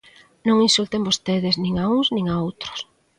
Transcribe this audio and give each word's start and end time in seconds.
Non 0.47 0.57
insulten 0.67 1.05
vostedes 1.09 1.55
nin 1.63 1.73
a 1.83 1.85
uns 1.95 2.07
nin 2.15 2.25
a 2.33 2.35
outros. 2.45 2.79